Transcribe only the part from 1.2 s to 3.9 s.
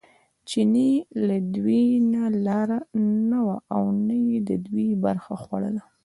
له دوی نه لاره نه او